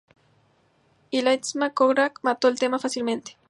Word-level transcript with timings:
Y 1.11 1.21
la 1.21 1.35
Eastman 1.35 1.69
Kodak 1.73 2.21
mató 2.23 2.47
el 2.47 2.57
tema 2.57 2.79
fácilmente. 2.79 3.37